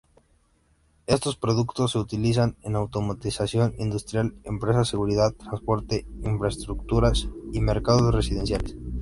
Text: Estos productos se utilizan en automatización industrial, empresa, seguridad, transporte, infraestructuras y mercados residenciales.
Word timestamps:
Estos 1.05 1.37
productos 1.37 1.91
se 1.91 1.99
utilizan 1.99 2.55
en 2.63 2.75
automatización 2.75 3.75
industrial, 3.77 4.33
empresa, 4.45 4.83
seguridad, 4.83 5.31
transporte, 5.33 6.07
infraestructuras 6.23 7.27
y 7.53 7.61
mercados 7.61 8.11
residenciales. 8.11 8.75